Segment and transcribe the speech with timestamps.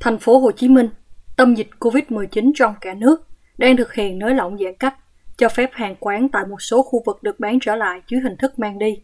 [0.00, 0.88] Thành phố Hồ Chí Minh,
[1.36, 3.26] tâm dịch Covid-19 trong cả nước,
[3.58, 4.94] đang thực hiện nới lỏng giãn cách,
[5.36, 8.36] cho phép hàng quán tại một số khu vực được bán trở lại dưới hình
[8.36, 9.02] thức mang đi.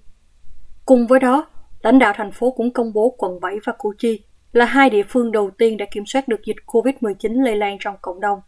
[0.87, 1.46] Cùng với đó,
[1.82, 4.22] lãnh đạo thành phố cũng công bố quận 7 và Củ Chi
[4.53, 7.97] là hai địa phương đầu tiên đã kiểm soát được dịch Covid-19 lây lan trong
[8.03, 8.41] cộng đồng.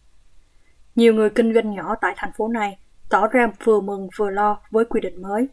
[0.95, 2.79] Nhiều người kinh doanh nhỏ tại thành phố này
[3.09, 5.49] tỏ ra vừa mừng vừa lo với quy định mới.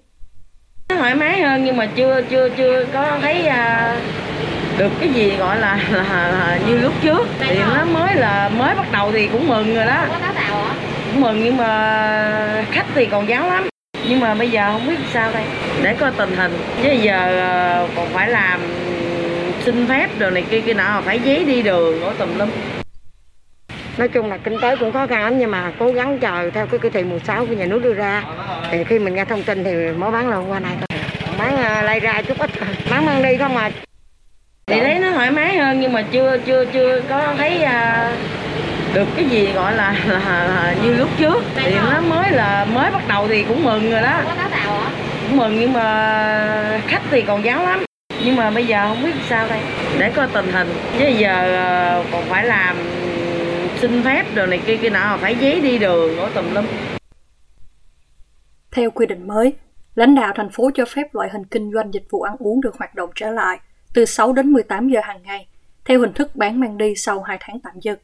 [0.89, 5.59] Thoải mái hơn nhưng mà chưa chưa chưa có thấy uh, được cái gì gọi
[5.59, 7.27] là, là, là như lúc trước.
[7.39, 10.05] Thì nó mới là mới bắt đầu thì cũng mừng rồi đó.
[11.11, 13.67] Cũng mừng nhưng mà khách thì còn giáo lắm.
[14.07, 15.43] Nhưng mà bây giờ không biết sao đây.
[15.83, 16.57] Để coi tình hình.
[16.83, 18.59] Chứ giờ ờ, còn phải làm
[19.65, 22.49] xin phép rồi này kia kia nọ phải giấy đi đường ở tùm lum.
[23.97, 26.67] Nói chung là kinh tế cũng khó khăn lắm nhưng mà cố gắng chờ theo
[26.67, 28.23] cái chỉ thị 16 của nhà nước đưa ra.
[28.71, 30.99] Thì khi mình nghe thông tin thì mới bán lần qua này thôi.
[31.37, 32.49] Bán uh, lay ra chút ít.
[32.91, 33.69] Bán mang đi không mà
[34.67, 38.35] thì thấy nó thoải mái hơn nhưng mà chưa chưa chưa có thấy uh,
[38.95, 41.43] được cái gì gọi là, là, là như lúc trước.
[41.55, 44.21] Thì nó mới là mới bắt đầu thì cũng mừng rồi đó.
[45.27, 47.85] Cũng mừng nhưng mà khách thì còn giáo lắm.
[48.25, 49.59] Nhưng mà bây giờ không biết sao đây.
[49.99, 50.67] Để coi tình hình.
[50.99, 52.75] Chứ giờ ờ, còn phải làm
[53.77, 56.65] xin phép rồi này kia kia nọ phải giấy đi đường ở tùm lum.
[58.71, 59.53] Theo quy định mới
[59.95, 62.75] lãnh đạo thành phố cho phép loại hình kinh doanh dịch vụ ăn uống được
[62.77, 63.59] hoạt động trở lại
[63.95, 65.47] từ 6 đến 18 giờ hàng ngày,
[65.85, 67.99] theo hình thức bán mang đi sau 2 tháng tạm dừng.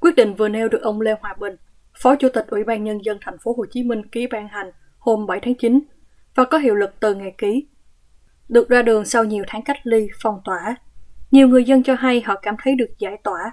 [0.00, 1.56] Quyết định vừa nêu được ông Lê Hòa Bình,
[2.02, 4.70] Phó Chủ tịch Ủy ban Nhân dân thành phố Hồ Chí Minh ký ban hành
[4.98, 5.80] hôm 7 tháng 9
[6.34, 7.66] và có hiệu lực từ ngày ký.
[8.48, 10.76] Được ra đường sau nhiều tháng cách ly, phong tỏa,
[11.30, 13.52] nhiều người dân cho hay họ cảm thấy được giải tỏa.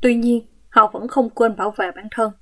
[0.00, 2.32] Tuy nhiên, họ vẫn không quên bảo vệ bản thân.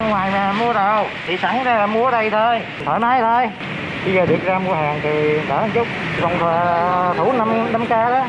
[0.00, 3.72] Ngoài mà mua đồ thì sẵn ra là mua ở đây thôi, thoải mái thôi.
[4.04, 5.86] Bây giờ được ra mua hàng thì đỡ một chút,
[6.22, 8.26] còn à, thủ 5, 5 k đó.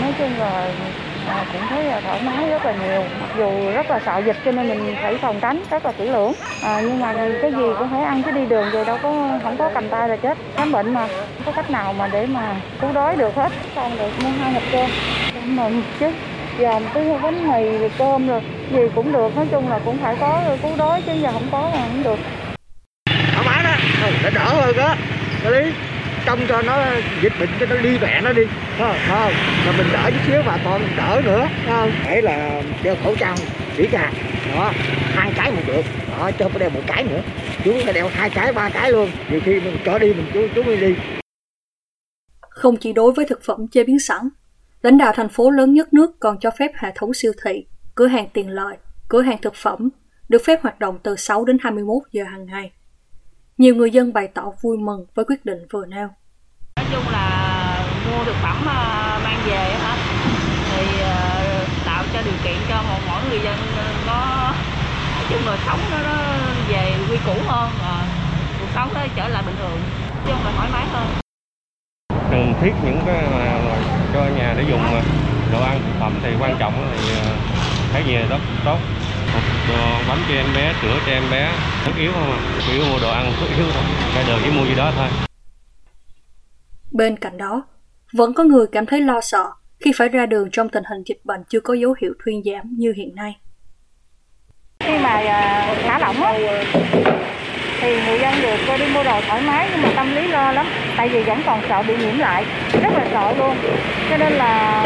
[0.00, 0.72] Nói chung là
[1.28, 3.02] à, cũng thấy là thoải mái rất là nhiều.
[3.20, 6.04] Mặc dù rất là sợ dịch cho nên mình phải phòng tránh rất là kỹ
[6.04, 6.32] lưỡng.
[6.64, 9.56] À, nhưng mà cái gì cũng phải ăn chứ đi đường rồi đâu có không
[9.56, 10.38] có cầm tay là chết.
[10.56, 13.52] Khám bệnh mà không có cách nào mà để mà cứu đói được hết.
[13.76, 14.90] Xong được mua hai hộp cơm.
[15.44, 16.12] Mừng chứ
[16.58, 18.40] giờ cứ bánh mì rồi cơm rồi
[18.72, 19.36] gì cũng được.
[19.36, 22.18] Nói chung là cũng phải có cứu đói chứ giờ không có là không được
[24.00, 24.94] mái đỡ hơn đó
[25.50, 25.72] lý
[26.26, 26.84] trong cho nó
[27.22, 28.42] dịch bệnh cho nó đi mẹ nó đi.
[28.78, 28.96] Không?
[29.08, 29.32] Không?
[29.66, 31.48] Mà mình đỡ chút xíu, bà còn đỡ nữa.
[31.66, 31.92] Không?
[32.06, 33.36] Để là đeo khẩu trang,
[33.76, 34.12] kỹ càng.
[34.54, 34.72] Đó,
[35.14, 35.82] hai cái một được.
[36.10, 37.22] Đó cho phải đeo một cái nữa.
[37.64, 39.10] Chú phải đeo hai cái, ba cái luôn.
[39.30, 40.94] Nhiều khi mình cho đi, mình chú chú mới đi.
[42.40, 44.28] Không chỉ đối với thực phẩm chế biến sẵn,
[44.82, 48.06] lãnh đạo thành phố lớn nhất nước còn cho phép hệ thống siêu thị, cửa
[48.06, 48.76] hàng tiện lợi,
[49.08, 49.88] cửa hàng thực phẩm
[50.28, 52.72] được phép hoạt động từ 6 đến 21 giờ hàng ngày
[53.60, 56.08] nhiều người dân bày tỏ vui mừng với quyết định vừa nêu.
[56.76, 59.96] Nói chung là mua thực phẩm ờ, mang về hả?
[60.70, 63.56] Thì ờ, tạo cho điều kiện cho mỗi, mỗi người dân
[64.06, 64.52] có
[65.14, 66.38] nói chung là sống nó, nó
[66.68, 68.04] về quy củ hơn à,
[68.60, 69.80] cuộc sống nó trở lại bình thường
[70.14, 71.06] nói chung là thoải mái hơn.
[72.30, 73.76] Cần thiết những cái mà, mà
[74.12, 74.82] cho nhà để dùng
[75.52, 77.14] đồ ăn thực phẩm thì quan trọng thì
[77.92, 78.78] thấy gì tốt tốt
[79.32, 81.52] hộp bánh cho em bé sữa cho em bé.
[81.84, 83.82] Thức yếu không à chủ yếu mua đồ ăn thức yếu thôi.
[84.14, 85.08] Ra đường chỉ mua gì đó thôi.
[86.92, 87.62] Bên cạnh đó
[88.12, 89.44] vẫn có người cảm thấy lo sợ
[89.80, 92.74] khi phải ra đường trong tình hình dịch bệnh chưa có dấu hiệu thuyên giảm
[92.78, 93.36] như hiện nay.
[94.80, 96.38] Khi mà à, thả lỏng á
[97.80, 100.66] thì người dân được đi mua đồ thoải mái nhưng mà tâm lý lo lắm
[100.96, 102.44] tại vì vẫn còn sợ bị nhiễm lại
[102.82, 103.56] rất là sợ luôn.
[104.10, 104.84] Cho nên là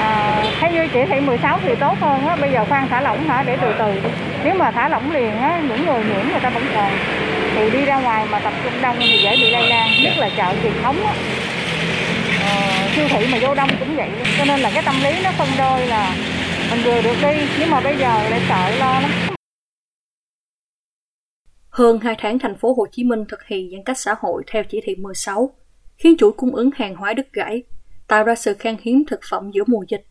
[0.00, 3.28] à, theo như chỉ thị 16 thì tốt hơn á bây giờ khoan thả lỏng
[3.28, 3.92] hả để từ từ.
[4.44, 6.90] Nếu mà thả lỏng liền á những người nhiễm người ta vẫn còn.
[7.56, 10.28] Thì đi ra ngoài mà tập trung đông thì dễ bị lây lan nhất là
[10.36, 11.12] chợ truyền thống á.
[12.46, 15.30] Ờ, siêu thị mà vô đông cũng vậy cho nên là cái tâm lý nó
[15.30, 16.10] phân đôi là
[16.70, 19.35] mình vừa được đi nhưng mà bây giờ lại sợ lo lắm
[21.76, 24.64] hơn 2 tháng thành phố Hồ Chí Minh thực hiện giãn cách xã hội theo
[24.64, 25.54] chỉ thị 16,
[25.96, 27.62] khiến chuỗi cung ứng hàng hóa đứt gãy,
[28.08, 30.06] tạo ra sự khan hiếm thực phẩm giữa mùa dịch.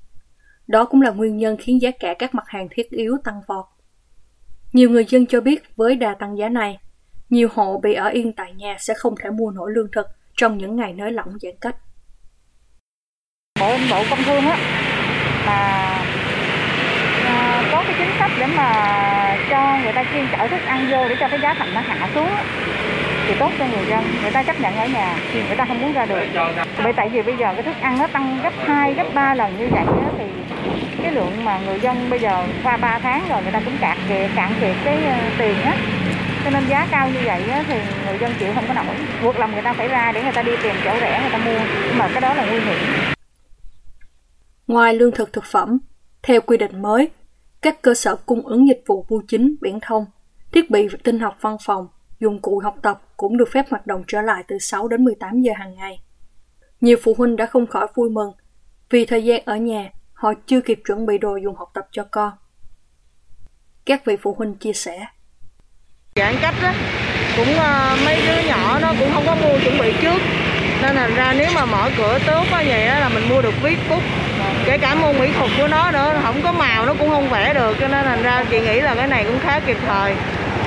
[0.67, 3.65] Đó cũng là nguyên nhân khiến giá cả các mặt hàng thiết yếu tăng vọt.
[4.73, 6.79] Nhiều người dân cho biết với đà tăng giá này,
[7.29, 10.07] nhiều hộ bị ở yên tại nhà sẽ không thể mua nổi lương thực
[10.37, 11.75] trong những ngày nới lỏng giãn cách.
[13.59, 14.57] Bộ Bộ Công Thương á
[15.45, 16.04] là
[17.75, 18.69] có cái chính sách để mà
[19.49, 22.09] cho người ta chuyên chở thức ăn vô để cho cái giá thành nó hạ
[22.15, 22.29] xuống
[23.27, 24.03] thì tốt cho người dân.
[24.21, 26.29] Người ta chấp nhận ở nhà thì người ta không muốn ra đường.
[26.83, 29.57] Bởi tại vì bây giờ cái thức ăn nó tăng gấp 2, gấp 3 lần
[29.57, 30.23] như vậy đó, thì
[31.03, 33.97] cái lượng mà người dân bây giờ qua 3 tháng rồi người ta cũng cạn
[34.09, 35.75] kiệt cạn kiệt cái ờ, tiền á.
[36.43, 37.75] Cho nên giá cao như vậy á, thì
[38.07, 38.95] người dân chịu không có nổi.
[39.23, 41.37] Buộc lòng người ta phải ra để người ta đi tìm chỗ rẻ người ta
[41.37, 41.59] mua.
[41.87, 42.77] Nhưng mà cái đó là nguy hiểm.
[44.67, 45.77] Ngoài lương thực thực phẩm,
[46.23, 47.09] theo quy định mới,
[47.65, 50.05] các cơ sở cung ứng dịch vụ bưu chính, viễn thông,
[50.51, 51.87] thiết bị tinh học văn phòng,
[52.19, 55.41] dụng cụ học tập cũng được phép hoạt động trở lại từ 6 đến 18
[55.41, 55.99] giờ hàng ngày.
[56.81, 58.31] Nhiều phụ huynh đã không khỏi vui mừng
[58.89, 62.03] vì thời gian ở nhà họ chưa kịp chuẩn bị đồ dùng học tập cho
[62.11, 62.31] con.
[63.85, 65.05] Các vị phụ huynh chia sẻ.
[66.15, 66.73] Giãn cách á,
[67.37, 70.34] cũng uh, mấy đứa nhỏ nó cũng không có mua chuẩn bị trước
[70.85, 73.63] nên thành ra nếu mà mở cửa tốt á vậy đó là mình mua được
[73.63, 74.01] viết bút.
[74.65, 77.53] Kể cả môn mỹ thuật của nó nữa không có màu nó cũng không vẽ
[77.53, 80.13] được cho nên thành ra chị nghĩ là cái này cũng khá kịp thời.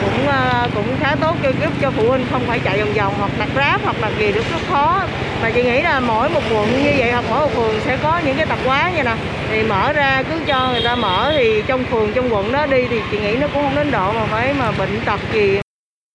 [0.01, 3.15] Cũng uh, cũng khá tốt cho giúp cho phụ huynh không phải chạy vòng vòng
[3.19, 5.03] hoặc đặt ráp hoặc đặt gì được rất khó.
[5.43, 8.21] Mà chị nghĩ là mỗi một quận như vậy hoặc mỗi một phường sẽ có
[8.25, 9.15] những cái tập quán như nè.
[9.51, 12.87] Thì mở ra cứ cho người ta mở thì trong phường trong quận đó đi
[12.91, 15.61] thì chị nghĩ nó cũng không đến độ mà phải mà bệnh tật gì.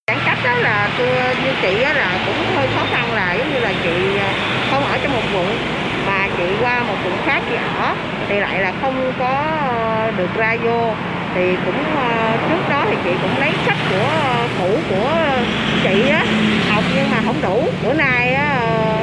[0.07, 1.07] Giãn cách đó là tôi
[1.45, 4.33] như chị á là cũng hơi khó khăn là giống như là chị à,
[4.71, 5.57] không ở trong một quận
[6.07, 7.92] mà chị qua một quận khác chị ở
[8.29, 10.93] thì lại là không có ờ, được ra vô.
[11.35, 15.11] Thì cũng ờ, trước đó thì chị cũng lấy sách của ờ, cũ của
[15.83, 16.25] chị á
[16.69, 17.67] học nhưng mà không đủ.
[17.85, 18.59] Bữa nay á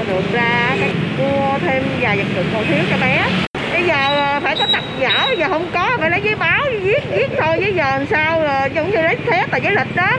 [0.08, 0.76] được ra
[1.18, 3.24] mua thêm vài vật dụng còn thiếu cho bé.
[3.72, 7.28] Bây giờ phải có tập vở giờ không có phải lấy giấy báo viết viết
[7.40, 7.58] thôi.
[7.60, 8.42] Giấy giờ làm sao
[8.74, 10.10] giống như lấy thép và giấy lịch đó.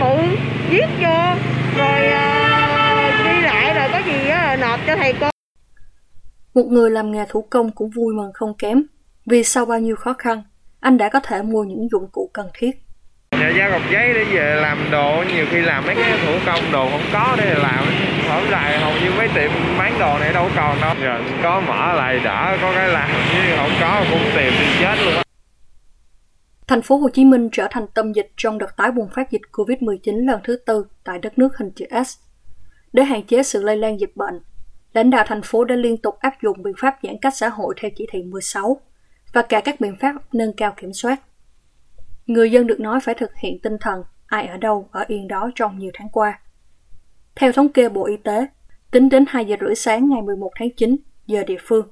[0.00, 0.36] Bự
[0.70, 1.16] viết vô
[1.78, 2.00] rồi
[3.18, 5.35] đi ghi lại rồi có gì uh, nộp cho thầy cô
[6.56, 8.82] một người làm nghề thủ công cũng vui mừng không kém.
[9.26, 10.42] Vì sau bao nhiêu khó khăn
[10.80, 12.70] anh đã có thể mua những dụng cụ cần thiết.
[13.32, 16.72] Nhà giao gọc giấy để về làm đồ nhiều khi làm mấy cái thủ công
[16.72, 17.84] đồ không có để làm.
[18.28, 20.94] Ở lại hầu như mấy tiệm bán đồ này đâu còn đâu.
[21.00, 24.94] Giờ có mở lại đỡ có cái làm chứ không có cũng tìm thì chết
[25.04, 25.22] luôn.
[26.66, 29.42] Thành phố Hồ Chí Minh trở thành tâm dịch trong đợt tái bùng phát dịch
[29.52, 32.18] COVID-19 lần thứ tư tại đất nước hình chữ S.
[32.92, 34.40] Để hạn chế sự lây lan dịch bệnh,
[34.96, 37.74] lãnh đạo thành phố đã liên tục áp dụng biện pháp giãn cách xã hội
[37.80, 38.80] theo chỉ thị 16
[39.32, 41.20] và cả các biện pháp nâng cao kiểm soát.
[42.26, 45.50] Người dân được nói phải thực hiện tinh thần ai ở đâu ở yên đó
[45.54, 46.40] trong nhiều tháng qua.
[47.34, 48.46] Theo thống kê Bộ Y tế,
[48.90, 50.96] tính đến 2 giờ rưỡi sáng ngày 11 tháng 9
[51.26, 51.88] giờ địa phương,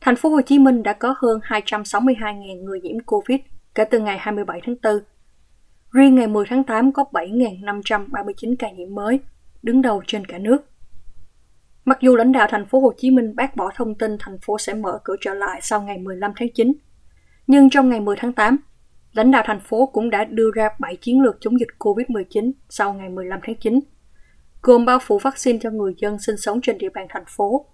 [0.00, 3.40] thành phố Hồ Chí Minh đã có hơn 262.000 người nhiễm COVID
[3.74, 4.92] kể từ ngày 27 tháng 4.
[5.92, 9.20] Riêng ngày 10 tháng 8 có 7.539 ca nhiễm mới,
[9.62, 10.64] đứng đầu trên cả nước.
[11.88, 14.58] Mặc dù lãnh đạo thành phố Hồ Chí Minh bác bỏ thông tin thành phố
[14.58, 16.72] sẽ mở cửa trở lại sau ngày 15 tháng 9,
[17.46, 18.56] nhưng trong ngày 10 tháng 8,
[19.12, 22.92] lãnh đạo thành phố cũng đã đưa ra 7 chiến lược chống dịch COVID-19 sau
[22.94, 23.80] ngày 15 tháng 9,
[24.62, 27.66] gồm bao phủ vaccine cho người dân sinh sống trên địa bàn thành phố,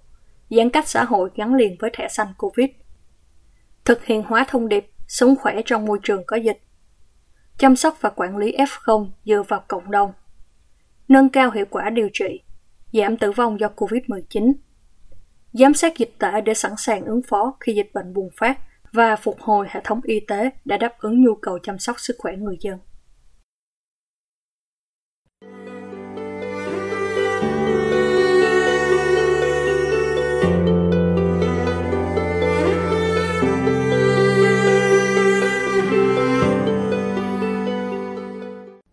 [0.50, 2.70] giãn cách xã hội gắn liền với thẻ xanh COVID,
[3.84, 6.58] thực hiện hóa thông điệp sống khỏe trong môi trường có dịch,
[7.58, 10.12] chăm sóc và quản lý F0 dựa vào cộng đồng,
[11.08, 12.44] nâng cao hiệu quả điều trị,
[12.94, 14.52] giảm tử vong do COVID-19,
[15.52, 18.58] giám sát dịch tễ để sẵn sàng ứng phó khi dịch bệnh bùng phát
[18.93, 22.17] và phục hồi hệ thống y tế đã đáp ứng nhu cầu chăm sóc sức
[22.19, 22.79] khỏe người dân.